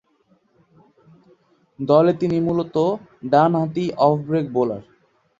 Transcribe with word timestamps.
দলে 1.79 2.11
তিনি 2.13 2.37
মূলতঃ 2.39 2.85
ডানহাতি 3.31 3.85
অফ 4.07 4.15
ব্রেক 4.27 4.45
বোলার। 4.55 4.81